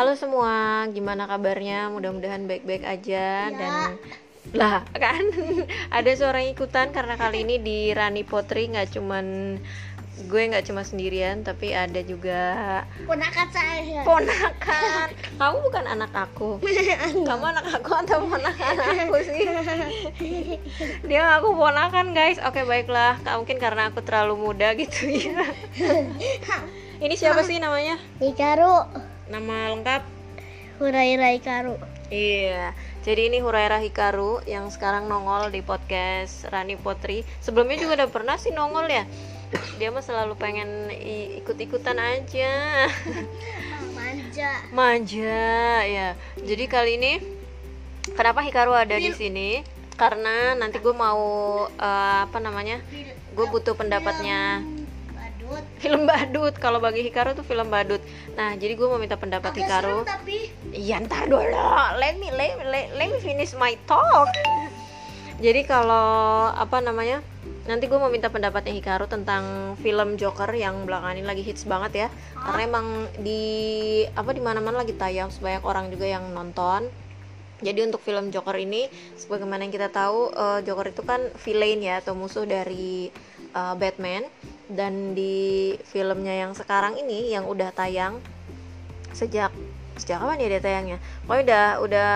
Halo 0.00 0.16
semua, 0.16 0.88
gimana 0.88 1.28
kabarnya? 1.28 1.92
Mudah-mudahan 1.92 2.48
baik-baik 2.48 2.88
aja 2.88 3.52
Ya. 3.52 3.52
dan 3.52 4.00
lah 4.56 4.80
kan? 4.96 5.20
Ada 6.00 6.16
seorang 6.16 6.48
ikutan 6.48 6.88
karena 6.88 7.20
kali 7.20 7.44
ini 7.44 7.60
di 7.60 7.92
Rani 7.92 8.24
Potri 8.24 8.72
nggak 8.72 8.96
cuman 8.96 9.60
gue 10.24 10.42
nggak 10.48 10.64
cuma 10.64 10.84
sendirian 10.84 11.44
tapi 11.44 11.76
ada 11.76 12.00
juga 12.00 12.40
Ponakan 13.04 13.48
saya. 13.52 14.00
ponakan. 14.00 15.08
Kamu 15.36 15.56
bukan 15.68 15.84
anak 15.84 16.12
aku. 16.16 16.64
Kamu 17.28 17.44
anak 17.44 17.66
aku 17.68 17.92
atau 18.00 18.24
ponakan 18.24 18.76
aku 19.04 19.16
sih? 19.20 19.44
Dia 21.12 21.20
ngaku 21.28 21.52
ponakan 21.52 22.16
guys. 22.16 22.40
Oke 22.40 22.64
baiklah. 22.64 23.20
Ka- 23.20 23.36
mungkin 23.36 23.60
karena 23.60 23.92
aku 23.92 24.00
terlalu 24.00 24.48
muda 24.48 24.72
gitu 24.72 25.12
ya. 25.12 25.44
Ini 27.00 27.14
siapa 27.16 27.44
sih 27.44 27.60
namanya? 27.60 28.00
Hikaru, 28.20 28.88
nama 29.30 29.70
lengkap 29.70 30.02
Huraira 30.82 31.30
Hikaru. 31.30 31.78
Iya, 32.10 32.74
jadi 33.06 33.30
ini 33.30 33.38
Huraira 33.38 33.78
Hikaru 33.78 34.42
yang 34.42 34.66
sekarang 34.74 35.06
nongol 35.06 35.54
di 35.54 35.62
podcast 35.62 36.50
Rani 36.50 36.74
Potri. 36.74 37.22
Sebelumnya 37.38 37.78
juga 37.78 38.02
udah 38.02 38.10
pernah 38.10 38.34
sih 38.34 38.50
nongol 38.50 38.90
ya. 38.90 39.06
Dia 39.78 39.94
mah 39.94 40.02
selalu 40.02 40.34
pengen 40.34 40.90
ikut-ikutan 41.38 41.94
aja. 41.94 42.90
Manja. 43.96 44.50
Manja 44.74 45.46
ya. 45.86 46.18
Jadi 46.42 46.64
kali 46.66 46.98
ini 46.98 47.12
kenapa 48.18 48.42
Hikaru 48.42 48.74
ada 48.74 48.98
di 48.98 49.14
sini? 49.14 49.62
Karena 49.94 50.58
nanti 50.58 50.82
gue 50.82 50.96
mau 50.96 51.22
eh, 51.70 52.18
apa 52.26 52.42
namanya? 52.42 52.82
Gue 53.36 53.46
butuh 53.46 53.78
pendapatnya. 53.78 54.64
Film 55.80 56.04
badut. 56.04 56.52
Kalau 56.60 56.78
bagi 56.78 57.00
Hikaru 57.08 57.32
tuh 57.32 57.42
film 57.42 57.72
badut. 57.72 58.04
Nah, 58.36 58.54
jadi 58.60 58.76
gue 58.76 58.86
mau 58.86 59.00
minta 59.00 59.16
pendapat 59.16 59.50
Agak 59.56 59.60
Hikaru. 59.64 60.04
serem 60.04 60.12
tapi 60.12 60.36
Iya 60.70 61.02
ntar 61.08 61.26
dulu, 61.26 61.56
let 61.98 62.14
me 62.20 62.28
let, 62.30 62.60
let, 62.68 62.86
let 62.94 63.08
me 63.08 63.18
finish 63.18 63.56
my 63.56 63.74
talk. 63.88 64.28
Jadi 65.40 65.64
kalau 65.64 66.52
apa 66.52 66.84
namanya, 66.84 67.24
nanti 67.64 67.88
gue 67.88 67.96
mau 67.96 68.12
minta 68.12 68.28
pendapatnya 68.28 68.76
Hikaru 68.76 69.08
tentang 69.08 69.74
film 69.80 70.20
Joker 70.20 70.52
yang 70.52 70.84
belakangan 70.84 71.16
ini 71.16 71.26
lagi 71.26 71.40
hits 71.40 71.64
banget 71.64 72.06
ya. 72.06 72.08
Karena 72.36 72.60
emang 72.68 72.86
di 73.24 73.42
apa 74.12 74.36
di 74.36 74.44
mana-mana 74.44 74.84
lagi 74.84 74.92
tayang, 74.92 75.32
banyak 75.40 75.64
orang 75.64 75.88
juga 75.88 76.04
yang 76.04 76.28
nonton. 76.36 76.92
Jadi 77.60 77.84
untuk 77.84 78.00
film 78.00 78.32
Joker 78.32 78.56
ini, 78.56 78.88
sebagaimana 79.20 79.68
yang 79.68 79.72
kita 79.72 79.92
tahu, 79.92 80.32
eh, 80.32 80.60
Joker 80.64 80.92
itu 80.92 81.04
kan 81.04 81.20
villain 81.44 81.80
ya 81.80 82.00
atau 82.00 82.16
musuh 82.16 82.48
dari 82.48 83.12
eh, 83.54 83.74
Batman. 83.76 84.24
Dan 84.70 85.18
di 85.18 85.74
filmnya 85.82 86.46
yang 86.46 86.54
sekarang 86.54 86.94
ini 86.94 87.34
yang 87.34 87.46
udah 87.50 87.74
tayang 87.74 88.22
sejak 89.10 89.50
sejak 89.98 90.22
kapan 90.22 90.42
ya 90.42 90.48
dia 90.56 90.62
tayangnya? 90.62 90.98
Pokoknya 91.26 91.42
udah 91.42 91.66
udah 91.82 92.10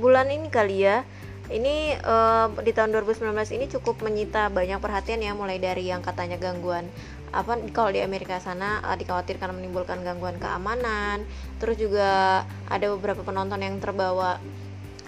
bulan 0.00 0.32
ini 0.32 0.48
kali 0.48 0.88
ya. 0.88 1.04
Ini 1.52 2.00
eh, 2.00 2.46
di 2.64 2.72
tahun 2.72 2.96
2019 2.96 3.56
ini 3.56 3.68
cukup 3.68 4.00
menyita 4.00 4.48
banyak 4.48 4.80
perhatian 4.80 5.20
ya 5.20 5.36
mulai 5.36 5.60
dari 5.60 5.88
yang 5.92 6.00
katanya 6.00 6.40
gangguan 6.40 6.88
apa 7.32 7.56
kalau 7.72 7.88
di 7.88 8.04
Amerika 8.04 8.36
sana 8.38 8.84
eh, 8.84 8.96
dikhawatirkan 9.00 9.52
menimbulkan 9.56 10.00
gangguan 10.04 10.36
keamanan. 10.40 11.24
Terus 11.60 11.76
juga 11.80 12.44
ada 12.68 12.86
beberapa 12.92 13.24
penonton 13.24 13.60
yang 13.60 13.76
terbawa 13.80 14.40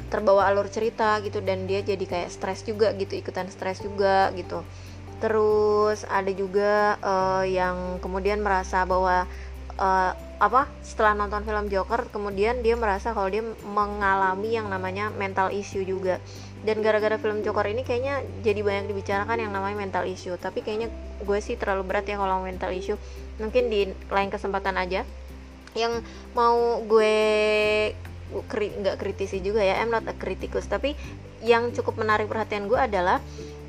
terbawa 0.09 0.47
alur 0.47 0.71
cerita 0.71 1.19
gitu 1.27 1.43
dan 1.43 1.67
dia 1.67 1.83
jadi 1.83 2.05
kayak 2.07 2.31
stres 2.31 2.63
juga 2.63 2.95
gitu 2.95 3.19
ikutan 3.19 3.51
stres 3.51 3.83
juga 3.83 4.31
gitu 4.39 4.63
terus 5.23 6.03
ada 6.09 6.31
juga 6.35 6.99
eh, 6.99 7.55
yang 7.55 7.99
kemudian 8.03 8.43
merasa 8.43 8.83
bahwa 8.87 9.27
eh, 9.79 10.13
apa 10.43 10.67
setelah 10.83 11.15
nonton 11.15 11.47
film 11.47 11.71
Joker 11.71 12.11
kemudian 12.11 12.61
dia 12.61 12.75
merasa 12.75 13.15
kalau 13.15 13.31
dia 13.31 13.41
mengalami 13.65 14.59
yang 14.59 14.67
namanya 14.69 15.09
mental 15.15 15.55
issue 15.55 15.87
juga. 15.87 16.19
Dan 16.65 16.81
gara-gara 16.81 17.21
film 17.21 17.45
Joker 17.45 17.69
ini 17.69 17.85
kayaknya 17.85 18.25
jadi 18.41 18.65
banyak 18.65 18.89
dibicarakan 18.93 19.37
yang 19.37 19.53
namanya 19.53 19.77
mental 19.77 20.05
issue. 20.09 20.35
Tapi 20.41 20.65
kayaknya 20.65 20.89
gue 21.21 21.39
sih 21.39 21.61
terlalu 21.61 21.85
berat 21.85 22.09
ya 22.09 22.17
kalau 22.17 22.41
mental 22.41 22.73
issue. 22.73 22.97
Mungkin 23.37 23.69
di 23.69 23.93
lain 24.09 24.29
kesempatan 24.33 24.81
aja. 24.81 25.05
Yang 25.77 26.03
mau 26.33 26.81
gue 26.89 27.15
kri- 28.43 28.75
nggak 28.75 28.99
kritisi 28.99 29.39
juga 29.39 29.63
ya 29.63 29.79
I'm 29.79 29.95
not 29.95 30.03
a 30.11 30.15
critikus 30.17 30.67
tapi 30.67 30.99
yang 31.45 31.71
cukup 31.71 32.01
menarik 32.01 32.27
perhatian 32.27 32.67
gue 32.67 32.81
adalah 32.81 33.21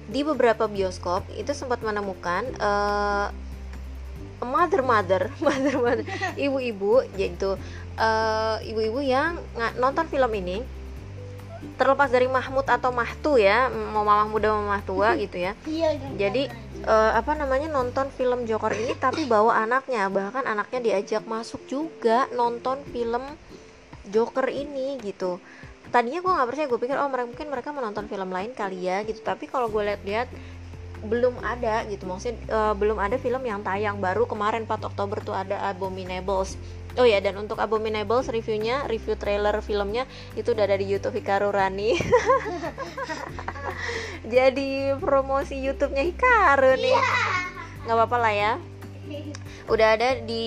di 0.06 0.22
beberapa 0.22 0.70
bioskop 0.70 1.26
itu 1.34 1.52
sempat 1.58 1.82
menemukan 1.82 2.46
eh, 2.58 3.28
mother 4.46 4.82
mother 4.90 5.24
mother 5.42 5.76
mother 5.82 6.06
ibu-ibu 6.38 7.06
yaitu 7.18 7.58
eh, 7.98 8.58
ibu-ibu 8.70 9.02
yang 9.02 9.42
nonton 9.82 10.06
film 10.10 10.32
ini. 10.38 10.60
Terlepas 11.66 12.14
dari 12.14 12.30
Mahmud 12.30 12.70
atau 12.70 12.94
Mahtu 12.94 13.42
ya 13.42 13.74
mau 13.74 14.06
mamah 14.06 14.30
muda 14.30 14.54
mau 14.54 14.70
mamah 14.70 14.86
tua 14.86 15.16
gitu 15.24 15.42
ya. 15.42 15.58
Iya 15.66 15.98
jadi 16.14 16.54
eh, 16.86 17.12
apa 17.18 17.34
namanya 17.34 17.74
nonton 17.74 18.14
film 18.14 18.46
Joker 18.46 18.70
ini 18.78 18.94
tapi 19.06 19.26
bawa 19.26 19.66
anaknya. 19.66 20.06
Bahkan 20.14 20.46
anaknya 20.46 20.80
diajak 20.86 21.26
masuk 21.26 21.66
juga 21.66 22.30
nonton 22.38 22.86
film 22.94 23.26
Joker 24.06 24.46
ini 24.54 25.02
gitu 25.02 25.42
tadinya 25.94 26.20
gue 26.22 26.32
nggak 26.32 26.48
percaya 26.48 26.68
gue 26.70 26.80
pikir 26.80 26.96
oh 26.98 27.10
mereka 27.10 27.28
mungkin 27.30 27.48
mereka 27.50 27.70
menonton 27.74 28.06
film 28.10 28.30
lain 28.30 28.52
kali 28.54 28.86
ya 28.86 29.02
gitu. 29.04 29.20
Tapi 29.22 29.50
kalau 29.50 29.68
gue 29.70 29.82
lihat-lihat 29.82 30.28
belum 31.06 31.38
ada 31.46 31.86
gitu. 31.88 32.10
Maksudnya 32.10 32.38
eh, 32.50 32.74
belum 32.74 32.98
ada 32.98 33.16
film 33.22 33.42
yang 33.46 33.62
tayang. 33.62 34.02
Baru 34.02 34.26
kemarin 34.26 34.66
4 34.66 34.90
Oktober 34.90 35.22
tuh 35.22 35.36
ada 35.38 35.62
Abominables. 35.70 36.58
Oh 36.96 37.04
ya 37.04 37.20
dan 37.20 37.36
untuk 37.36 37.60
Abominables 37.60 38.32
reviewnya 38.32 38.88
review 38.88 39.20
trailer 39.20 39.60
filmnya 39.60 40.08
itu 40.40 40.56
udah 40.56 40.64
ada 40.64 40.80
di 40.80 40.88
YouTube 40.88 41.20
Hikaru 41.20 41.52
Rani. 41.52 42.00
Jadi 44.36 44.96
promosi 44.98 45.60
YouTube-nya 45.60 46.04
Hikaru 46.08 46.72
nih. 46.80 46.98
Nggak 47.84 47.96
apa-apa 48.00 48.18
lah 48.18 48.34
ya. 48.34 48.54
Udah 49.68 49.98
ada 49.98 50.24
di 50.24 50.46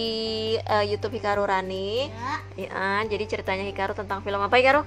eh, 0.57 0.85
YouTube 0.89 1.21
Hikaru 1.21 1.45
Rani. 1.45 2.09
Ya 2.09 2.35
ya, 2.59 3.07
jadi 3.07 3.25
ceritanya 3.31 3.63
Hikaru 3.71 3.95
tentang 3.95 4.19
film 4.27 4.43
apa 4.43 4.59
Hikaru? 4.59 4.83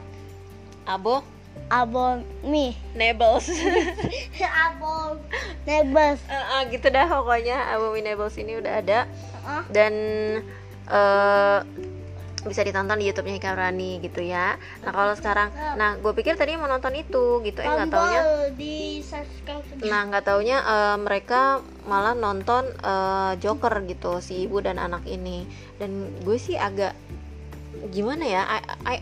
Abo? 0.92 1.24
Abon 1.72 2.28
mi 2.44 2.76
Nables 2.96 3.48
abon 4.68 5.20
nebas 5.64 6.20
Ah, 6.28 6.60
ah, 6.60 6.62
gitu 6.68 6.92
dah 6.92 7.08
pokoknya. 7.08 7.76
Abominables 7.76 8.36
ini 8.40 8.60
udah 8.60 8.74
ada. 8.84 9.00
Ah. 9.42 9.66
dan 9.74 9.94
eh 10.92 11.60
bisa 12.42 12.66
ditonton 12.66 12.98
di 12.98 13.06
YouTube-nya 13.10 13.38
Hikaru 13.38 13.58
Rani 13.58 14.02
gitu 14.02 14.22
ya. 14.26 14.58
Nah 14.82 14.92
kalau 14.92 15.14
sekarang, 15.14 15.54
nah 15.78 15.94
gue 16.02 16.10
pikir 16.18 16.34
tadi 16.34 16.58
mau 16.58 16.66
nonton 16.66 16.90
itu 16.98 17.38
gitu, 17.46 17.60
eh 17.62 17.70
nggak 17.70 17.90
taunya. 17.94 18.22
Di 18.58 19.06
subscribe 19.06 19.62
Nah, 19.86 20.02
nggak 20.10 20.26
taunya 20.26 20.58
eh, 20.58 20.98
mereka 20.98 21.62
malah 21.86 22.18
nonton 22.18 22.66
eh, 22.82 23.34
Joker 23.38 23.86
gitu 23.86 24.18
si 24.26 24.50
ibu 24.50 24.58
dan 24.58 24.82
anak 24.82 25.06
ini. 25.06 25.46
Dan 25.78 26.10
gue 26.26 26.38
sih 26.42 26.58
agak 26.58 26.98
gimana 27.94 28.26
ya? 28.26 28.42
I, 28.50 28.60
I 28.90 28.96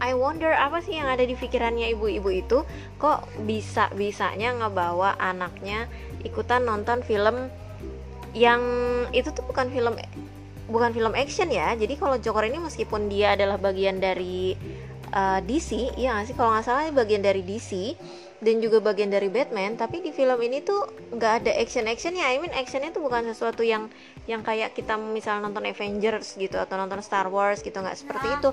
I 0.00 0.16
wonder 0.16 0.50
apa 0.56 0.80
sih 0.80 0.96
yang 0.96 1.12
ada 1.12 1.22
di 1.22 1.36
pikirannya 1.36 1.92
ibu-ibu 1.92 2.32
itu 2.32 2.58
kok 2.96 3.28
bisa 3.44 3.92
bisanya 3.92 4.56
ngebawa 4.56 5.20
anaknya 5.20 5.86
ikutan 6.24 6.64
nonton 6.64 7.04
film 7.04 7.52
yang 8.32 8.62
itu 9.12 9.28
tuh 9.34 9.44
bukan 9.44 9.68
film 9.68 9.94
bukan 10.70 10.90
film 10.94 11.12
action 11.18 11.50
ya. 11.50 11.74
Jadi 11.74 11.98
kalau 11.98 12.16
Joker 12.16 12.46
ini 12.46 12.62
meskipun 12.62 13.10
dia 13.10 13.34
adalah 13.34 13.58
bagian 13.58 13.98
dari 13.98 14.54
uh, 15.12 15.42
DC, 15.42 15.98
ya 15.98 16.14
nggak 16.16 16.26
sih 16.30 16.36
kalau 16.38 16.54
nggak 16.54 16.64
salah 16.64 16.88
bagian 16.94 17.20
dari 17.20 17.42
DC 17.42 17.98
dan 18.40 18.62
juga 18.62 18.80
bagian 18.80 19.12
dari 19.12 19.28
Batman, 19.28 19.76
tapi 19.76 20.00
di 20.00 20.14
film 20.14 20.40
ini 20.40 20.64
tuh 20.64 21.12
nggak 21.12 21.32
ada 21.44 21.52
action 21.58 21.84
actionnya. 21.90 22.24
I 22.24 22.40
mean 22.40 22.54
actionnya 22.54 22.94
tuh 22.94 23.04
bukan 23.04 23.26
sesuatu 23.28 23.60
yang 23.66 23.90
yang 24.24 24.40
kayak 24.40 24.72
kita 24.72 24.96
misalnya 24.96 25.50
nonton 25.50 25.66
Avengers 25.66 26.38
gitu 26.38 26.56
atau 26.56 26.78
nonton 26.78 27.02
Star 27.04 27.28
Wars 27.28 27.60
gitu 27.60 27.76
nggak 27.76 27.98
seperti 27.98 28.30
itu. 28.30 28.50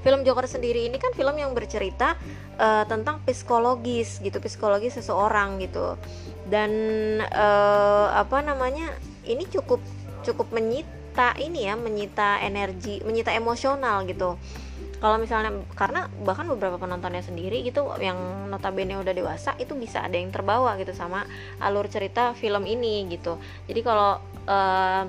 Film 0.00 0.24
Joker 0.24 0.48
sendiri 0.48 0.88
ini 0.88 0.96
kan 0.96 1.12
film 1.12 1.36
yang 1.36 1.52
bercerita 1.52 2.16
uh, 2.56 2.84
tentang 2.88 3.20
psikologis 3.28 4.20
gitu, 4.24 4.40
psikologis 4.40 4.96
seseorang 4.96 5.60
gitu. 5.60 6.00
Dan 6.48 6.72
uh, 7.20 8.08
apa 8.16 8.40
namanya? 8.40 8.96
Ini 9.20 9.44
cukup 9.52 9.84
cukup 10.24 10.48
menyita 10.50 11.36
ini 11.36 11.68
ya, 11.68 11.76
menyita 11.76 12.40
energi, 12.40 13.04
menyita 13.04 13.36
emosional 13.36 14.08
gitu. 14.08 14.40
Kalau 15.00 15.16
misalnya 15.16 15.56
karena 15.72 16.12
bahkan 16.24 16.44
beberapa 16.44 16.76
penontonnya 16.76 17.24
sendiri 17.24 17.64
gitu 17.64 17.88
yang 18.04 18.16
notabene 18.52 19.00
udah 19.00 19.16
dewasa 19.16 19.56
itu 19.56 19.72
bisa 19.72 20.04
ada 20.04 20.12
yang 20.12 20.28
terbawa 20.28 20.76
gitu 20.76 20.92
sama 20.92 21.24
alur 21.56 21.88
cerita 21.88 22.36
film 22.36 22.68
ini 22.68 23.08
gitu. 23.08 23.40
Jadi 23.64 23.80
kalau 23.80 24.20
uh, 24.44 25.04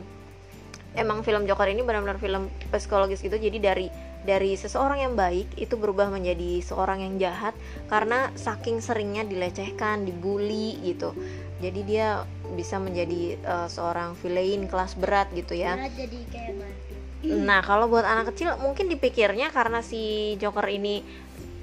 emang 0.95 1.23
film 1.23 1.47
Joker 1.47 1.67
ini 1.71 1.83
benar-benar 1.83 2.19
film 2.19 2.51
psikologis 2.71 3.23
gitu 3.23 3.35
jadi 3.39 3.59
dari 3.59 3.87
dari 4.21 4.53
seseorang 4.53 5.01
yang 5.01 5.13
baik 5.17 5.57
itu 5.57 5.73
berubah 5.77 6.13
menjadi 6.13 6.61
seorang 6.61 7.01
yang 7.01 7.17
jahat 7.17 7.57
karena 7.89 8.29
saking 8.37 8.77
seringnya 8.77 9.25
dilecehkan, 9.25 10.05
dibully 10.05 10.77
gitu. 10.85 11.17
Jadi 11.61 11.79
dia 11.85 12.25
bisa 12.57 12.81
menjadi 12.81 13.37
uh, 13.45 13.67
seorang 13.69 14.17
villain 14.17 14.65
kelas 14.69 14.97
berat 14.97 15.29
gitu 15.33 15.57
ya. 15.57 15.77
Berat 15.77 15.93
jadi 15.97 16.19
kayak 16.29 16.53
mati 16.57 16.93
Nah, 17.21 17.61
kalau 17.61 17.85
buat 17.85 18.01
anak 18.01 18.33
kecil 18.33 18.57
mungkin 18.57 18.89
dipikirnya 18.89 19.53
karena 19.53 19.85
si 19.85 20.33
Joker 20.41 20.65
ini 20.73 21.05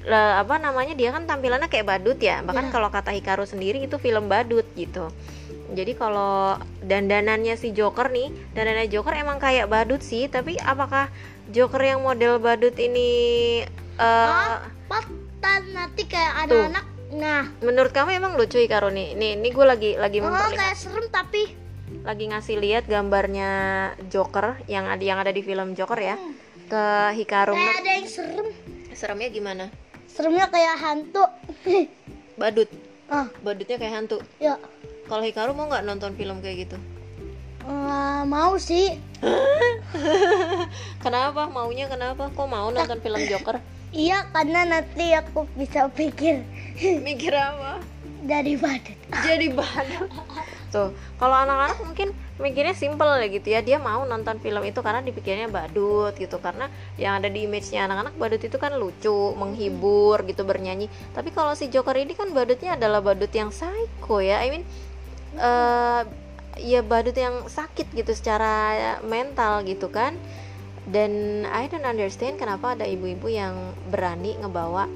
le- 0.06 0.36
apa 0.38 0.54
namanya 0.62 0.94
dia 0.94 1.10
kan 1.10 1.26
tampilannya 1.26 1.66
kayak 1.66 1.86
badut 1.98 2.18
ya. 2.22 2.46
Bahkan 2.46 2.70
Iya. 2.70 2.74
kalau 2.74 2.88
kata 2.94 3.10
Hikaru 3.10 3.42
sendiri 3.42 3.82
itu 3.82 3.98
film 3.98 4.30
badut 4.30 4.62
gitu. 4.78 5.10
Jadi 5.68 5.98
kalau 5.98 6.56
dandanannya 6.80 7.58
si 7.58 7.74
Joker 7.74 8.08
nih, 8.08 8.30
dandanannya 8.54 8.88
Joker 8.88 9.12
emang 9.18 9.36
kayak 9.42 9.66
badut 9.68 10.00
sih, 10.00 10.30
tapi 10.30 10.56
apakah 10.62 11.10
Joker 11.48 11.82
yang 11.82 12.00
model 12.00 12.36
badut 12.38 12.76
ini 12.76 13.10
eh 13.96 14.28
Ah, 14.28 14.68
Patah 14.84 15.58
nanti 15.66 16.04
kayak 16.04 16.34
ada 16.44 16.52
Tuh. 16.52 16.62
anak. 16.66 16.84
Nah, 17.08 17.48
menurut 17.58 17.88
kamu 17.88 18.14
emang 18.14 18.36
lucu 18.36 18.56
Hikaru 18.58 18.88
nih? 18.88 19.16
Nih, 19.16 19.30
ini 19.34 19.48
gue 19.48 19.64
lagi 19.64 19.96
lagi 19.96 20.20
oh 20.20 20.28
kayak 20.28 20.76
serem 20.76 21.08
tapi 21.08 21.56
lagi 22.04 22.28
ngasih 22.28 22.56
lihat 22.56 22.84
gambarnya 22.84 23.50
Joker 24.06 24.60
yang 24.66 24.84
ada 24.84 25.00
yang 25.00 25.16
ada 25.16 25.32
di 25.32 25.40
film 25.40 25.72
Joker 25.72 25.96
ya 25.96 26.16
ke 26.66 26.84
Hikaru. 27.16 27.56
kayak 27.56 27.76
ada 27.80 27.90
yang 27.94 28.06
serem. 28.06 28.48
Seremnya 28.92 29.28
gimana? 29.30 29.64
Seremnya 30.04 30.46
kayak 30.48 30.76
hantu. 30.76 31.24
Badut. 32.34 32.68
ah, 33.08 33.24
Badutnya 33.40 33.80
kayak 33.80 33.94
hantu. 33.94 34.20
ya. 34.36 34.60
Kalau 35.06 35.24
Hikaru 35.24 35.56
mau 35.56 35.64
nggak 35.64 35.84
nonton 35.84 36.12
film 36.12 36.38
kayak 36.38 36.68
gitu? 36.68 36.76
Eh, 37.68 38.22
mau 38.24 38.56
sih. 38.56 38.96
Kenapa? 41.04 41.52
Maunya 41.52 41.84
kenapa? 41.90 42.32
Kok 42.32 42.48
mau 42.48 42.72
nonton 42.72 42.96
film 43.04 43.20
Joker? 43.28 43.60
Iya, 43.92 44.24
karena 44.32 44.64
nanti 44.68 45.16
aku 45.16 45.48
bisa 45.56 45.88
pikir 45.88 46.44
Mikir 47.06 47.32
apa? 47.32 47.80
dari 48.18 48.58
badut. 48.58 48.98
Jadi 49.24 49.46
badut. 49.54 50.10
Tuh, 50.68 50.92
kalau 51.16 51.32
anak-anak 51.32 51.80
mungkin 51.80 52.08
mikirnya 52.36 52.74
simple 52.76 53.08
ya 53.24 53.26
gitu 53.30 53.48
ya. 53.48 53.60
Dia 53.64 53.78
mau 53.80 54.04
nonton 54.04 54.36
film 54.42 54.60
itu 54.66 54.82
karena 54.84 55.00
dipikirnya 55.00 55.48
badut 55.48 56.12
gitu. 56.18 56.36
Karena 56.42 56.68
yang 57.00 57.22
ada 57.22 57.30
di 57.30 57.46
image-nya 57.48 57.88
anak-anak 57.88 58.18
badut 58.18 58.42
itu 58.42 58.58
kan 58.58 58.76
lucu, 58.76 59.32
menghibur 59.38 60.20
gitu 60.26 60.44
bernyanyi. 60.44 60.90
Tapi 61.14 61.30
kalau 61.32 61.54
si 61.54 61.70
Joker 61.72 61.96
ini 61.96 62.12
kan 62.12 62.28
badutnya 62.34 62.74
adalah 62.76 63.00
badut 63.00 63.30
yang 63.32 63.48
psycho 63.54 64.18
ya. 64.20 64.42
I 64.44 64.48
mean 64.52 64.64
eh 65.38 66.02
ya 66.60 66.82
badut 66.82 67.14
yang 67.16 67.46
sakit 67.46 67.90
gitu 67.94 68.12
secara 68.14 68.78
mental 69.06 69.64
gitu 69.64 69.88
kan. 69.88 70.14
Dan 70.88 71.44
I 71.44 71.68
don't 71.68 71.84
understand 71.84 72.40
kenapa 72.40 72.72
ada 72.72 72.88
ibu-ibu 72.88 73.28
yang 73.28 73.76
berani 73.92 74.40
ngebawa 74.40 74.88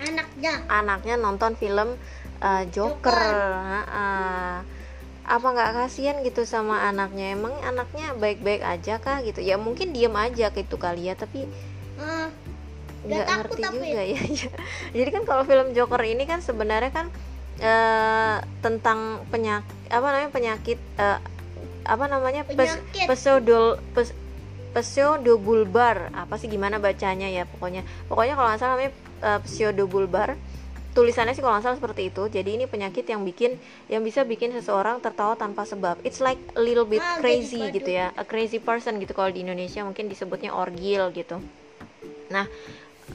Anaknya. 0.00 0.64
anaknya 0.70 1.14
nonton 1.18 1.58
film 1.58 1.98
uh, 2.40 2.64
Joker, 2.72 3.20
apa 5.30 5.46
nggak 5.46 5.70
kasihan 5.78 6.16
gitu 6.26 6.42
sama 6.42 6.90
anaknya 6.90 7.38
emang 7.38 7.54
anaknya 7.62 8.18
baik-baik 8.18 8.66
aja 8.66 8.98
kah 8.98 9.22
gitu 9.22 9.38
ya 9.38 9.54
mungkin 9.54 9.94
diem 9.94 10.10
aja 10.10 10.50
gitu 10.50 10.74
kali 10.74 11.06
ya 11.06 11.14
tapi 11.14 11.46
nggak 13.06 13.26
ngerti 13.30 13.62
tapi. 13.62 13.74
juga 13.78 13.86
ya 13.86 14.02
ya. 14.42 14.50
jadi 14.90 15.10
kan 15.14 15.22
kalau 15.22 15.46
film 15.46 15.70
Joker 15.70 16.02
ini 16.02 16.26
kan 16.26 16.42
sebenarnya 16.42 16.90
kan 16.90 17.06
eh, 17.62 18.36
tentang 18.58 19.22
penyakit 19.30 19.79
apa 19.90 20.06
namanya 20.06 20.30
penyakit 20.30 20.78
eh, 20.96 21.18
apa 21.84 22.04
namanya 22.06 22.46
pes, 22.46 22.78
pseudol 23.10 23.82
pes, 23.92 24.14
pseudobulbar 24.70 26.14
apa 26.14 26.38
sih 26.38 26.46
gimana 26.46 26.78
bacanya 26.78 27.26
ya 27.26 27.42
pokoknya. 27.44 27.82
Pokoknya 28.06 28.34
kalau 28.38 28.48
nggak 28.54 28.60
salah 28.60 28.72
namanya 28.78 28.92
eh, 29.20 29.40
pseudobulbar 29.42 30.38
tulisannya 30.90 31.38
sih 31.38 31.42
kalau 31.42 31.54
nggak 31.58 31.66
salah 31.66 31.78
seperti 31.78 32.10
itu. 32.10 32.22
Jadi 32.26 32.50
ini 32.58 32.64
penyakit 32.66 33.06
yang 33.06 33.22
bikin 33.22 33.58
yang 33.86 34.02
bisa 34.02 34.22
bikin 34.22 34.50
seseorang 34.50 34.98
tertawa 34.98 35.34
tanpa 35.34 35.66
sebab. 35.66 35.98
It's 36.02 36.18
like 36.18 36.38
a 36.54 36.62
little 36.62 36.86
bit 36.86 37.02
Ah, 37.02 37.18
crazy 37.18 37.70
gitu 37.70 37.90
ya. 37.90 38.10
A 38.14 38.26
crazy 38.26 38.58
person 38.58 38.98
gitu 38.98 39.14
kalau 39.14 39.30
di 39.30 39.42
Indonesia 39.42 39.82
mungkin 39.82 40.06
disebutnya 40.06 40.54
orgil 40.54 41.10
gitu. 41.14 41.38
Nah 42.30 42.46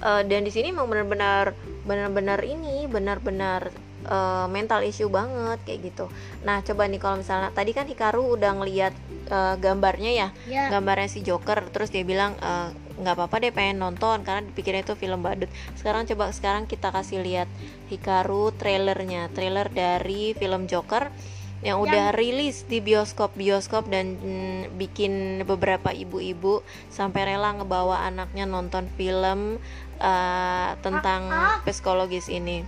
eh, 0.04 0.22
dan 0.28 0.44
di 0.44 0.52
sini 0.52 0.76
memang 0.76 0.92
benar-benar 0.92 1.56
benar-benar 1.86 2.42
ini 2.42 2.90
benar-benar 2.90 3.70
eh, 4.06 4.48
mental 4.50 4.82
issue 4.82 5.08
banget 5.08 5.62
kayak 5.64 5.80
gitu 5.86 6.06
nah 6.42 6.60
coba 6.60 6.86
nih 6.86 7.00
kalau 7.00 7.22
misalnya 7.22 7.50
tadi 7.50 7.72
kan 7.72 7.86
Hikaru 7.86 8.36
udah 8.36 8.52
ngeliat 8.58 8.94
eh, 9.30 9.56
gambarnya 9.58 10.12
ya 10.12 10.28
Ya. 10.46 10.68
gambarnya 10.70 11.08
si 11.08 11.22
Joker 11.22 11.62
terus 11.70 11.90
dia 11.90 12.02
bilang 12.02 12.34
eh, 12.38 12.70
nggak 12.96 13.12
apa-apa 13.12 13.44
deh 13.44 13.52
pengen 13.52 13.78
nonton 13.78 14.24
karena 14.24 14.40
dipikirnya 14.42 14.82
itu 14.82 14.96
film 14.96 15.20
badut 15.20 15.52
sekarang 15.76 16.08
coba 16.08 16.32
sekarang 16.32 16.64
kita 16.64 16.90
kasih 16.90 17.20
lihat 17.20 17.50
Hikaru 17.86 18.56
trailernya 18.56 19.28
trailer 19.30 19.68
dari 19.68 20.32
film 20.34 20.66
Joker 20.66 21.12
yang 21.60 21.82
udah 21.82 22.14
rilis 22.14 22.64
di 22.64 22.78
bioskop-bioskop 22.78 23.90
dan 23.90 24.16
mm, 24.16 24.78
bikin 24.78 25.14
beberapa 25.44 25.90
ibu-ibu 25.90 26.62
sampai 26.88 27.34
rela 27.34 27.58
ngebawa 27.58 28.06
anaknya 28.06 28.46
nonton 28.46 28.86
film 28.94 29.58
eh, 29.98 30.70
tentang 30.80 31.22
Ah, 31.30 31.38
ah. 31.38 31.58
psikologis 31.64 32.28
ini. 32.28 32.64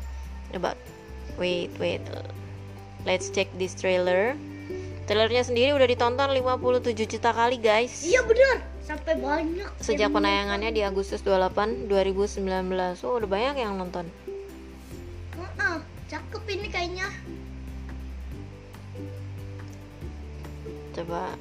Coba 0.51 0.73
wait 1.35 1.71
wait. 1.77 2.03
Let's 3.03 3.31
check 3.31 3.47
this 3.55 3.75
trailer. 3.75 4.35
Trailernya 5.07 5.47
sendiri 5.47 5.71
udah 5.71 5.87
ditonton 5.87 6.35
57 6.35 7.07
juta 7.07 7.31
kali 7.31 7.55
guys. 7.57 8.03
Iya 8.03 8.27
bener, 8.27 8.59
sampai 8.83 9.15
banyak. 9.15 9.69
sejak 9.79 10.11
penayangannya 10.11 10.75
di 10.75 10.83
Agustus 10.83 11.23
28 11.23 11.87
2019 11.87 12.43
oh 13.07 13.15
udah 13.15 13.29
banyak 13.31 13.55
yang 13.55 13.79
nonton. 13.79 14.03
Heeh, 15.39 15.77
cakep 16.11 16.43
ini 16.51 16.67
kayaknya. 16.67 17.07
coba. 20.97 21.37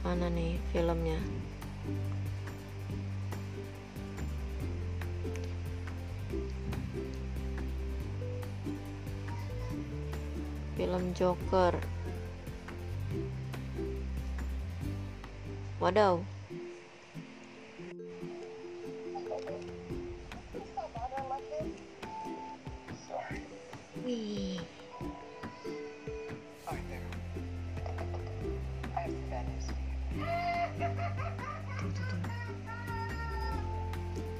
Mana 0.00 0.32
nih 0.32 0.56
filmnya 0.72 1.20
film 10.94 11.10
Joker 11.18 11.74
wadaw 15.82 16.22
Wih. 24.06 24.60
Tuh, 31.74 31.90
tuh, 31.90 32.04
tuh. 32.04 32.20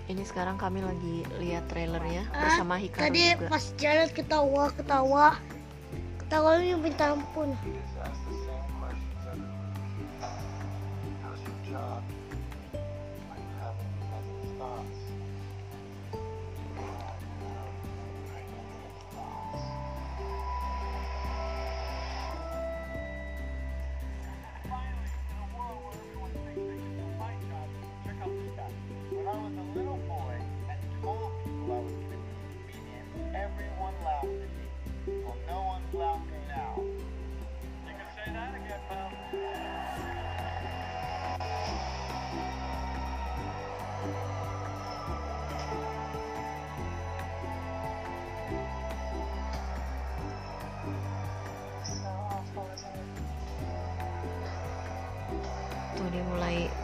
ini 0.07 0.23
sekarang 0.23 0.61
kami 0.61 0.85
lagi 0.85 1.25
lihat 1.41 1.65
trailernya 1.73 2.29
Ah, 2.31 2.47
bersama 2.47 2.77
Hikaru 2.77 3.09
Tadi 3.09 3.25
juga 3.35 3.49
pas 3.49 3.65
jalan 3.81 4.09
ketawa, 4.13 4.65
Ketawanya 6.25 6.81
minta 6.81 7.13
ampun. 7.13 7.53
When 7.53 8.24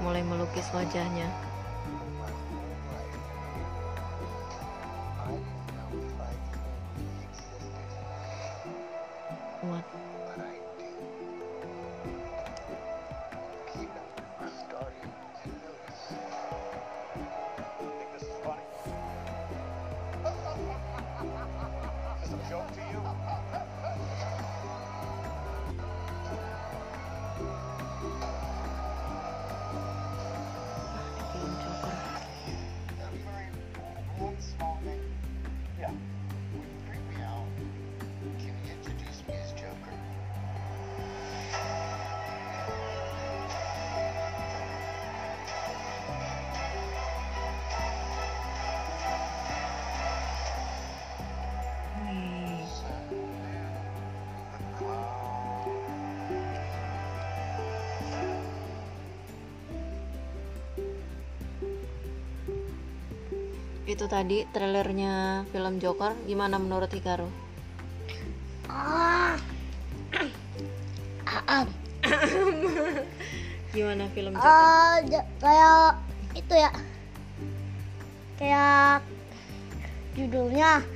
mulai 0.03 0.23
melukis 0.27 0.71
wajahnya 0.75 1.31
itu 63.91 64.07
tadi 64.07 64.47
trailernya 64.49 65.15
film 65.49 65.77
Joker 65.77 66.15
gimana 66.25 66.57
menurut 66.57 66.89
Hikaru 66.89 67.27
Ah. 68.67 69.35
Ah. 71.27 71.67
gimana 73.71 74.07
film 74.09 74.33
Joker 74.33 74.47
Ah, 74.47 75.03
ja- 75.05 75.27
kayak 75.37 75.99
itu 76.33 76.55
ya. 76.55 76.71
Kayak 78.37 79.03
judulnya. 80.13 80.87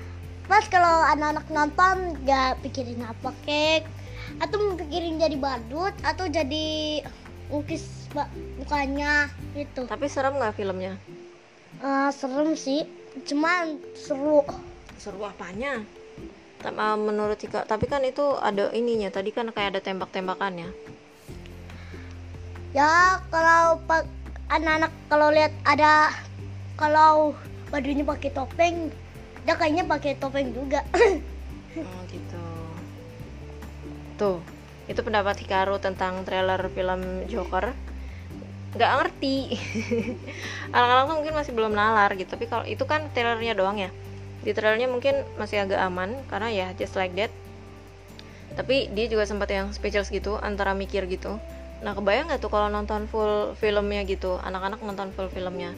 Pas 0.45 0.65
kalau 0.65 1.03
anak-anak 1.05 1.47
nonton 1.49 1.97
nggak 2.23 2.63
pikirin 2.63 3.03
apa 3.03 3.35
kek 3.43 3.83
atau 4.37 4.75
pikirin 4.77 5.19
jadi 5.19 5.35
badut 5.35 5.95
atau 6.01 6.27
jadi 6.27 7.03
lukis 7.49 7.85
ba- 8.11 8.31
mukanya 8.57 9.27
gitu. 9.53 9.85
tapi 9.85 10.07
serem 10.07 10.35
nggak 10.35 10.55
filmnya 10.55 10.95
Ah, 11.83 12.11
serem 12.15 12.55
sih, 12.55 12.87
cuman 13.27 13.81
seru. 13.95 14.45
seru 14.99 15.23
apanya? 15.27 15.83
Ah, 16.65 16.97
menurut 16.97 17.37
Hika 17.37 17.69
tapi 17.69 17.85
kan 17.85 18.01
itu 18.09 18.25
ada 18.41 18.73
ininya 18.73 19.13
tadi 19.13 19.37
kan 19.37 19.53
kayak 19.53 19.77
ada 19.77 19.81
tembak-tembakannya 19.85 20.73
Ya? 22.73 23.21
Kalau 23.29 23.79
pak 23.85 24.09
anak-anak 24.49 24.93
kalau 25.13 25.29
lihat 25.31 25.53
ada 25.69 26.11
kalau 26.75 27.37
bajunya 27.71 28.03
pakai 28.03 28.31
topeng, 28.35 28.91
dia 29.47 29.55
kayaknya 29.55 29.85
pakai 29.87 30.19
topeng 30.19 30.51
juga. 30.51 30.83
oh 31.87 32.01
gitu. 32.11 32.45
Tuh 34.19 34.39
itu 34.91 35.01
pendapat 35.05 35.39
Hikaru 35.39 35.79
tentang 35.79 36.27
trailer 36.27 36.61
film 36.73 37.29
Joker 37.31 37.71
nggak 38.75 38.91
ngerti. 39.01 39.37
Anak-anak 40.75 41.05
tuh 41.07 41.17
mungkin 41.17 41.35
masih 41.35 41.53
belum 41.55 41.73
nalar 41.73 42.11
gitu 42.19 42.35
tapi 42.35 42.51
kalau 42.51 42.67
itu 42.67 42.83
kan 42.85 43.07
trailernya 43.15 43.55
doang 43.55 43.79
ya. 43.79 43.91
Di 44.45 44.53
trailernya 44.53 44.91
mungkin 44.91 45.25
masih 45.41 45.65
agak 45.65 45.81
aman 45.81 46.19
karena 46.29 46.49
ya 46.51 46.67
just 46.77 46.99
like 46.99 47.15
that. 47.15 47.31
Tapi 48.55 48.91
dia 48.95 49.07
juga 49.11 49.27
sempat 49.27 49.51
yang 49.51 49.71
speechless 49.75 50.11
gitu 50.11 50.39
antara 50.39 50.75
mikir 50.75 51.07
gitu. 51.11 51.39
Nah 51.83 51.95
kebayang 51.95 52.31
nggak 52.31 52.43
tuh 52.43 52.51
kalau 52.53 52.71
nonton 52.71 53.07
full 53.11 53.57
filmnya 53.59 54.03
gitu 54.07 54.39
anak-anak 54.43 54.83
nonton 54.83 55.11
full 55.15 55.31
filmnya? 55.31 55.75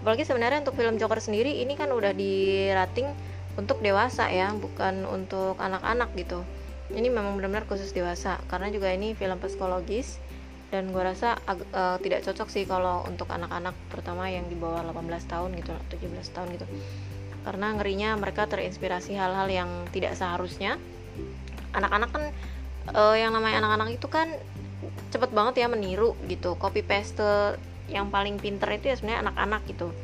Apalagi 0.00 0.28
sebenarnya 0.28 0.60
untuk 0.60 0.76
film 0.76 1.00
Joker 1.00 1.16
sendiri 1.16 1.64
ini 1.64 1.80
kan 1.80 1.88
udah 1.88 2.12
di 2.12 2.68
rating 2.72 3.08
untuk 3.56 3.80
dewasa 3.80 4.28
ya 4.28 4.52
bukan 4.52 5.08
untuk 5.08 5.56
anak-anak 5.56 6.12
gitu. 6.18 6.44
Ini 6.92 7.08
memang 7.08 7.40
benar-benar 7.40 7.64
khusus 7.64 7.96
dewasa 7.96 8.36
karena 8.52 8.68
juga 8.68 8.92
ini 8.92 9.16
film 9.16 9.40
psikologis 9.40 10.20
dan 10.74 10.90
gue 10.90 10.98
rasa 10.98 11.38
eh, 11.46 11.96
tidak 12.02 12.26
cocok 12.26 12.48
sih 12.50 12.66
kalau 12.66 13.06
untuk 13.06 13.30
anak-anak 13.30 13.78
terutama 13.94 14.26
yang 14.26 14.50
di 14.50 14.58
bawah 14.58 14.82
18 14.82 15.06
tahun 15.30 15.54
gitu 15.54 15.70
17 15.70 16.34
tahun 16.34 16.48
gitu. 16.58 16.66
Karena 17.46 17.78
ngerinya 17.78 18.18
mereka 18.18 18.50
terinspirasi 18.50 19.14
hal-hal 19.14 19.46
yang 19.46 19.70
tidak 19.94 20.18
seharusnya. 20.18 20.74
Anak-anak 21.70 22.10
kan 22.10 22.24
eh, 22.90 23.16
yang 23.22 23.30
namanya 23.30 23.62
anak-anak 23.62 23.94
itu 23.94 24.10
kan 24.10 24.26
cepet 25.14 25.30
banget 25.30 25.62
ya 25.62 25.70
meniru 25.70 26.18
gitu. 26.26 26.58
Copy 26.58 26.82
paste 26.82 27.22
yang 27.86 28.10
paling 28.10 28.42
pinter 28.42 28.66
itu 28.74 28.90
ya 28.90 28.98
sebenarnya 28.98 29.30
anak-anak 29.30 29.62
gitu. 29.70 29.94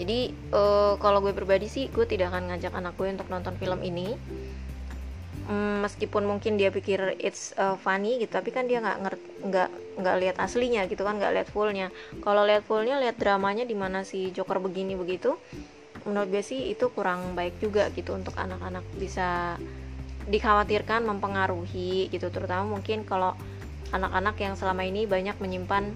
Jadi 0.00 0.32
eh, 0.32 0.94
kalau 0.96 1.20
gue 1.20 1.36
pribadi 1.36 1.68
sih 1.68 1.92
gue 1.92 2.08
tidak 2.08 2.32
akan 2.32 2.48
ngajak 2.48 2.72
anak 2.72 2.96
gue 2.96 3.12
untuk 3.12 3.28
nonton 3.28 3.60
film 3.60 3.84
ini 3.84 4.16
meskipun 5.50 6.30
mungkin 6.30 6.54
dia 6.54 6.70
pikir 6.70 7.18
it's 7.18 7.50
uh, 7.58 7.74
funny 7.74 8.22
gitu 8.22 8.38
tapi 8.38 8.54
kan 8.54 8.70
dia 8.70 8.78
nggak 8.78 8.98
ngerti 9.02 9.28
nggak 9.50 9.68
nggak 9.98 10.16
lihat 10.22 10.36
aslinya 10.38 10.86
gitu 10.86 11.02
kan 11.02 11.18
nggak 11.18 11.34
lihat 11.34 11.48
fullnya. 11.50 11.90
Kalau 12.22 12.46
lihat 12.46 12.62
fullnya 12.62 13.02
lihat 13.02 13.18
dramanya 13.18 13.66
di 13.66 13.74
mana 13.74 14.06
si 14.06 14.30
Joker 14.30 14.62
begini 14.62 14.94
begitu 14.94 15.34
menurut 16.08 16.32
gue 16.32 16.40
sih 16.40 16.72
itu 16.72 16.88
kurang 16.96 17.36
baik 17.36 17.60
juga 17.60 17.92
gitu 17.92 18.16
untuk 18.16 18.32
anak-anak 18.32 18.84
bisa 18.96 19.60
dikhawatirkan 20.30 21.04
mempengaruhi 21.04 22.08
gitu. 22.08 22.30
Terutama 22.30 22.78
mungkin 22.78 23.02
kalau 23.04 23.34
anak-anak 23.90 24.36
yang 24.38 24.54
selama 24.54 24.86
ini 24.86 25.04
banyak 25.04 25.36
menyimpan 25.42 25.90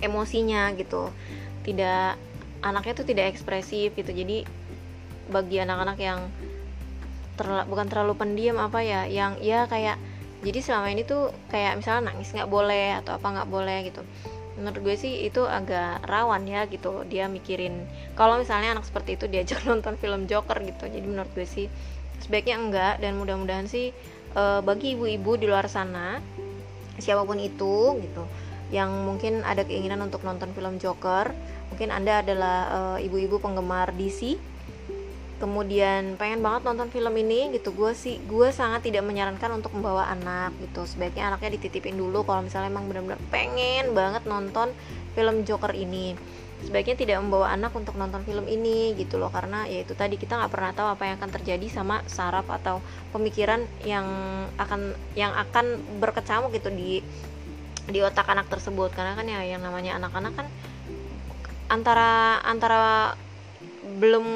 emosinya 0.00 0.70
gitu. 0.78 1.10
Tidak 1.66 2.16
anaknya 2.62 2.92
tuh 2.96 3.06
tidak 3.08 3.34
ekspresif 3.34 3.92
gitu. 3.98 4.10
Jadi 4.14 4.46
bagi 5.28 5.58
anak-anak 5.58 5.98
yang 6.00 6.20
terla- 7.40 7.64
bukan 7.64 7.88
terlalu 7.88 8.14
pendiam 8.20 8.60
apa 8.60 8.84
ya 8.84 9.08
yang 9.08 9.40
ya 9.40 9.64
kayak 9.64 9.96
jadi 10.44 10.60
selama 10.60 10.92
ini 10.92 11.02
tuh 11.08 11.32
kayak 11.48 11.80
misalnya 11.80 12.12
nangis 12.12 12.32
nggak 12.36 12.48
boleh 12.48 13.00
atau 13.00 13.16
apa 13.16 13.26
nggak 13.28 13.48
boleh 13.48 13.78
gitu. 13.88 14.04
Menurut 14.60 14.80
gue 14.84 14.96
sih 15.00 15.24
itu 15.24 15.40
agak 15.48 16.04
rawan 16.04 16.44
ya 16.44 16.68
gitu 16.68 17.08
dia 17.08 17.32
mikirin 17.32 17.88
kalau 18.12 18.36
misalnya 18.36 18.76
anak 18.76 18.84
seperti 18.84 19.16
itu 19.16 19.24
diajak 19.24 19.64
nonton 19.68 19.96
film 19.96 20.28
Joker 20.28 20.60
gitu 20.60 20.84
jadi 20.84 21.06
menurut 21.08 21.32
gue 21.32 21.48
sih 21.48 21.72
sebaiknya 22.20 22.60
enggak 22.60 22.94
dan 23.00 23.16
mudah-mudahan 23.16 23.64
sih 23.64 23.96
eh, 24.36 24.60
bagi 24.60 24.94
ibu-ibu 24.94 25.40
di 25.40 25.48
luar 25.48 25.64
sana 25.66 26.20
siapa 27.00 27.24
pun 27.24 27.40
itu 27.40 27.96
gitu 28.04 28.24
yang 28.70 28.92
mungkin 29.02 29.42
ada 29.42 29.66
keinginan 29.66 30.04
untuk 30.04 30.22
nonton 30.22 30.52
film 30.54 30.76
Joker 30.76 31.32
mungkin 31.72 31.88
anda 31.90 32.20
adalah 32.20 32.56
eh, 33.00 33.08
ibu-ibu 33.08 33.40
penggemar 33.40 33.96
DC 33.96 34.36
kemudian 35.40 36.20
pengen 36.20 36.44
banget 36.44 36.68
nonton 36.68 36.92
film 36.92 37.16
ini 37.16 37.48
gitu. 37.56 37.72
Gue 37.72 37.96
sih 37.96 38.20
gue 38.28 38.52
sangat 38.52 38.84
tidak 38.84 39.02
menyarankan 39.08 39.56
untuk 39.56 39.72
membawa 39.72 40.12
anak 40.12 40.52
gitu. 40.60 40.84
Sebaiknya 40.84 41.32
anaknya 41.32 41.56
dititipin 41.56 41.96
dulu 41.96 42.22
kalau 42.28 42.44
misalnya 42.44 42.68
emang 42.68 42.86
benar-benar 42.86 43.18
pengen 43.32 43.96
banget 43.96 44.28
nonton 44.28 44.70
film 45.16 45.42
Joker 45.48 45.72
ini. 45.72 46.12
Sebaiknya 46.60 46.92
tidak 46.92 47.16
membawa 47.24 47.56
anak 47.56 47.72
untuk 47.72 47.96
nonton 47.96 48.20
film 48.28 48.44
ini 48.44 48.92
gitu 49.00 49.16
loh. 49.16 49.32
Karena 49.32 49.64
ya 49.64 49.80
itu 49.80 49.96
tadi 49.96 50.20
kita 50.20 50.36
nggak 50.36 50.52
pernah 50.52 50.70
tahu 50.76 50.92
apa 50.92 51.02
yang 51.08 51.16
akan 51.16 51.30
terjadi 51.40 51.66
sama 51.72 52.04
saraf 52.04 52.44
atau 52.52 52.84
pemikiran 53.16 53.64
yang 53.88 54.04
akan 54.60 54.92
yang 55.16 55.32
akan 55.32 55.80
berkecamuk 56.04 56.52
gitu 56.52 56.68
di 56.68 57.00
di 57.88 57.98
otak 58.04 58.28
anak 58.28 58.52
tersebut. 58.52 58.92
Karena 58.92 59.16
kan 59.16 59.24
ya 59.24 59.40
yang 59.40 59.64
namanya 59.64 59.96
anak-anak 59.96 60.36
kan 60.36 60.46
antara 61.72 62.44
antara 62.44 63.16
belum 63.80 64.26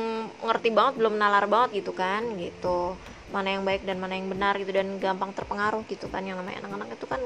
ngerti 0.40 0.72
banget 0.72 0.94
belum 0.96 1.14
nalar 1.20 1.44
banget 1.46 1.84
gitu 1.84 1.92
kan 1.92 2.24
gitu. 2.40 2.96
Mana 3.28 3.56
yang 3.56 3.62
baik 3.68 3.84
dan 3.84 4.00
mana 4.00 4.16
yang 4.16 4.28
benar 4.32 4.56
gitu 4.56 4.72
dan 4.72 4.96
gampang 4.96 5.36
terpengaruh 5.36 5.84
gitu 5.88 6.08
kan. 6.08 6.24
Yang 6.24 6.40
namanya 6.40 6.64
anak-anak 6.64 6.88
itu 6.96 7.06
kan 7.08 7.20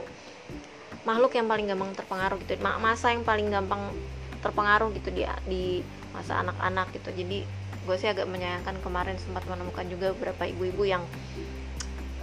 makhluk 1.06 1.32
yang 1.38 1.46
paling 1.46 1.66
gampang 1.70 1.90
terpengaruh 1.94 2.36
gitu. 2.42 2.58
Ma- 2.58 2.80
masa 2.82 3.14
yang 3.14 3.22
paling 3.22 3.48
gampang 3.48 3.94
terpengaruh 4.38 4.94
gitu 4.94 5.10
dia 5.14 5.34
di 5.46 5.82
masa 6.10 6.42
anak-anak 6.42 6.90
gitu. 6.94 7.10
Jadi 7.14 7.46
gue 7.86 7.96
sih 7.96 8.10
agak 8.10 8.26
menyayangkan 8.28 8.82
kemarin 8.82 9.16
sempat 9.16 9.46
menemukan 9.46 9.86
juga 9.88 10.12
beberapa 10.12 10.44
ibu-ibu 10.44 10.82
yang 10.84 11.02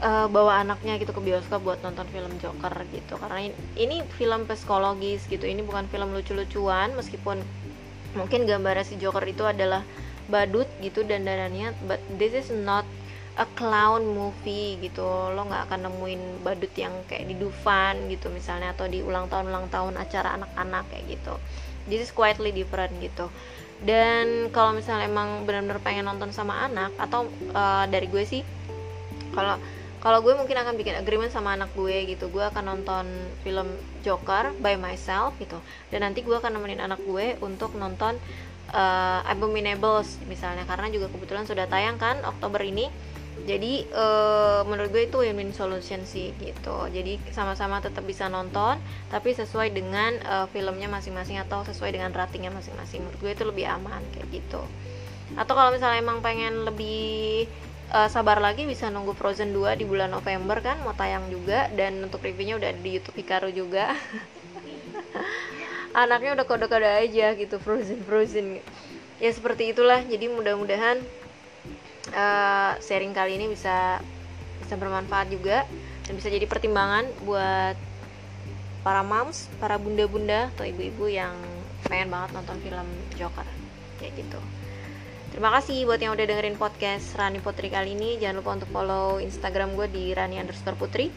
eh, 0.04 0.28
bawa 0.28 0.60
anaknya 0.60 1.00
gitu 1.00 1.16
ke 1.16 1.22
bioskop 1.24 1.64
buat 1.64 1.80
nonton 1.82 2.08
film 2.12 2.36
Joker 2.38 2.74
gitu. 2.92 3.16
Karena 3.16 3.48
ini, 3.48 3.56
ini 3.80 3.96
film 4.12 4.44
psikologis 4.44 5.26
gitu. 5.32 5.48
Ini 5.48 5.64
bukan 5.64 5.88
film 5.88 6.12
lucu-lucuan 6.12 6.94
meskipun 7.00 7.40
mungkin 8.16 8.48
gambaran 8.48 8.88
si 8.88 8.96
Joker 8.96 9.24
itu 9.28 9.44
adalah 9.44 9.84
badut 10.26 10.66
gitu 10.82 11.06
dan 11.06 11.28
dandannya 11.28 11.76
but 11.86 12.02
this 12.18 12.34
is 12.34 12.50
not 12.50 12.88
a 13.36 13.46
clown 13.60 14.08
movie 14.08 14.80
gitu. 14.80 15.04
Lo 15.06 15.44
nggak 15.44 15.68
akan 15.70 15.92
nemuin 15.92 16.22
badut 16.42 16.72
yang 16.80 16.96
kayak 17.06 17.28
di 17.28 17.36
Dufan 17.36 18.08
gitu 18.08 18.32
misalnya 18.32 18.72
atau 18.72 18.88
di 18.88 19.04
ulang 19.04 19.28
tahun 19.28 19.52
ulang 19.52 19.68
tahun 19.68 20.00
acara 20.00 20.40
anak-anak 20.40 20.88
kayak 20.92 21.20
gitu. 21.20 21.36
This 21.86 22.10
is 22.10 22.12
quietly 22.16 22.56
different 22.56 22.96
gitu. 23.04 23.28
Dan 23.84 24.50
kalau 24.56 24.72
misalnya 24.72 25.12
emang 25.12 25.44
benar-benar 25.44 25.84
pengen 25.84 26.08
nonton 26.08 26.32
sama 26.32 26.64
anak 26.64 26.96
atau 26.96 27.28
eh, 27.52 27.86
dari 27.92 28.08
gue 28.08 28.24
sih 28.24 28.42
kalau 29.36 29.60
kalau 30.06 30.22
gue 30.22 30.38
mungkin 30.38 30.54
akan 30.54 30.78
bikin 30.78 31.02
agreement 31.02 31.34
sama 31.34 31.58
anak 31.58 31.74
gue 31.74 32.14
gitu. 32.14 32.30
Gue 32.30 32.46
akan 32.46 32.62
nonton 32.78 33.10
film 33.42 33.66
Joker 34.06 34.54
by 34.62 34.78
myself 34.78 35.34
gitu. 35.42 35.58
Dan 35.90 36.06
nanti 36.06 36.22
gue 36.22 36.38
akan 36.38 36.54
nemenin 36.54 36.78
anak 36.78 37.02
gue 37.02 37.34
untuk 37.42 37.74
nonton 37.74 38.14
uh, 38.70 39.26
Abominables 39.26 40.22
misalnya. 40.30 40.62
Karena 40.70 40.94
juga 40.94 41.10
kebetulan 41.10 41.50
sudah 41.50 41.66
tayang 41.66 41.98
kan 41.98 42.22
Oktober 42.22 42.62
ini. 42.62 42.86
Jadi 43.46 43.84
eh, 43.84 44.62
menurut 44.64 44.96
gue 44.96 45.12
itu 45.12 45.20
win-win 45.20 45.52
solution 45.52 46.08
sih 46.08 46.32
gitu. 46.40 46.88
Jadi 46.88 47.20
sama-sama 47.36 47.84
tetap 47.84 48.08
bisa 48.08 48.32
nonton 48.32 48.80
tapi 49.12 49.36
sesuai 49.36 49.76
dengan 49.76 50.16
eh, 50.24 50.48
filmnya 50.56 50.88
masing-masing 50.88 51.44
atau 51.44 51.68
sesuai 51.68 51.92
dengan 51.92 52.16
ratingnya 52.16 52.54
masing-masing. 52.56 53.04
Menurut 53.04 53.20
gue 53.20 53.32
itu 53.36 53.44
lebih 53.44 53.68
aman 53.68 54.02
kayak 54.16 54.40
gitu. 54.40 54.64
Atau 55.36 55.52
kalau 55.52 55.76
misalnya 55.76 56.00
emang 56.00 56.24
pengen 56.24 56.64
lebih 56.64 57.50
eh, 57.96 58.10
sabar 58.12 58.44
lagi 58.44 58.68
bisa 58.68 58.92
nunggu 58.92 59.16
Frozen 59.16 59.56
2 59.56 59.80
di 59.80 59.88
bulan 59.88 60.12
November 60.12 60.60
kan 60.60 60.84
mau 60.84 60.92
tayang 60.92 61.32
juga. 61.32 61.72
Dan 61.72 62.04
untuk 62.04 62.20
reviewnya 62.20 62.60
udah 62.60 62.72
di 62.76 63.00
YouTube 63.00 63.16
Hikaru 63.16 63.50
juga. 63.56 63.96
Anaknya 66.04 66.36
udah 66.36 66.46
kode-kode 66.46 66.84
aja 66.84 67.32
gitu 67.40 67.56
Frozen 67.64 68.04
Frozen. 68.04 68.60
Ya 69.24 69.32
seperti 69.32 69.72
itulah. 69.72 70.04
Jadi 70.04 70.28
mudah-mudahan 70.28 71.00
eh, 72.12 72.72
sharing 72.84 73.16
kali 73.16 73.40
ini 73.40 73.48
bisa 73.48 74.04
bisa 74.60 74.76
bermanfaat 74.76 75.32
juga. 75.32 75.64
Dan 76.06 76.20
bisa 76.20 76.28
jadi 76.30 76.46
pertimbangan 76.46 77.08
buat 77.26 77.80
para 78.86 79.02
moms, 79.02 79.50
para 79.58 79.82
bunda-bunda 79.82 80.54
atau 80.54 80.62
ibu-ibu 80.62 81.10
yang 81.10 81.34
pengen 81.90 82.14
banget 82.14 82.38
nonton 82.38 82.60
film 82.62 82.88
Joker. 83.18 83.48
Kayak 83.98 84.22
gitu. 84.22 84.40
Terima 85.36 85.52
kasih 85.52 85.84
buat 85.84 86.00
yang 86.00 86.16
udah 86.16 86.32
dengerin 86.32 86.56
podcast 86.56 87.12
Rani 87.20 87.44
Putri 87.44 87.68
kali 87.68 87.92
ini. 87.92 88.16
Jangan 88.16 88.40
lupa 88.40 88.56
untuk 88.56 88.72
follow 88.72 89.20
Instagram 89.20 89.76
gue 89.76 89.92
di 89.92 90.16
Rani 90.16 90.40
underscore 90.40 90.80
Putri. 90.80 91.12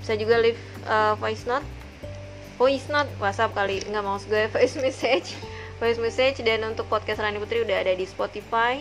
Bisa 0.00 0.16
juga 0.16 0.40
leave 0.40 0.56
uh, 0.88 1.12
voice 1.20 1.44
note, 1.44 1.68
voice 2.56 2.88
note, 2.88 3.12
WhatsApp 3.20 3.52
kali 3.52 3.84
nggak 3.84 4.00
mau 4.00 4.16
gue 4.16 4.48
voice 4.56 4.80
message, 4.80 5.36
voice 5.76 6.00
message. 6.00 6.40
Dan 6.40 6.64
untuk 6.64 6.88
podcast 6.88 7.20
Rani 7.20 7.36
Putri 7.36 7.60
udah 7.60 7.84
ada 7.84 7.92
di 7.92 8.08
Spotify, 8.08 8.80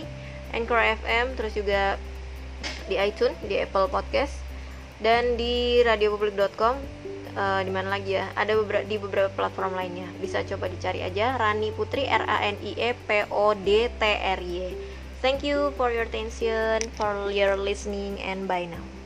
Anchor 0.56 0.80
FM, 0.80 1.36
terus 1.36 1.60
juga 1.60 2.00
di 2.88 2.96
iTunes, 2.96 3.36
di 3.52 3.60
Apple 3.60 3.92
Podcast, 3.92 4.40
dan 5.04 5.36
di 5.36 5.84
radiopublik.com. 5.84 6.80
Uh, 7.38 7.62
di 7.62 7.70
mana 7.70 7.94
lagi 7.94 8.18
ya? 8.18 8.26
Ada 8.34 8.58
beberapa 8.58 8.86
di 8.86 8.98
beberapa 8.98 9.30
platform 9.30 9.78
lainnya. 9.78 10.10
Bisa 10.18 10.42
coba 10.44 10.66
dicari 10.66 11.06
aja 11.06 11.38
Rani 11.38 11.70
Putri 11.72 12.10
R 12.10 12.26
A 12.26 12.38
N 12.50 12.58
I 12.62 12.74
E 12.74 12.92
P 12.98 13.10
O 13.30 13.54
D 13.54 13.88
T 13.88 14.04
R 14.04 14.42
Y. 14.42 14.74
Thank 15.20 15.44
you 15.44 15.76
for 15.76 15.92
your 15.92 16.08
attention, 16.08 16.80
for 16.96 17.28
your 17.30 17.60
listening 17.60 18.18
and 18.24 18.48
bye 18.48 18.66
now. 18.66 18.99